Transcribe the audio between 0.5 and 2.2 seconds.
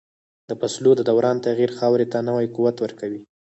فصلو د دوران تغییر خاورې ته